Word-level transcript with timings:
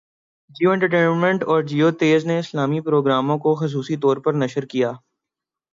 Jio 0.49 0.71
inter 0.71 0.87
ٹینمنٹ 0.87 1.43
اور 1.43 1.61
جیو 1.63 1.91
تیز 1.91 2.25
نے 2.25 2.39
اسلامی 2.39 2.79
پروگراموں 2.81 3.37
کو 3.37 3.55
خصوصی 3.55 3.97
طور 3.97 4.17
پر 4.17 4.33
نشر 4.33 4.65
کیا 4.65 4.91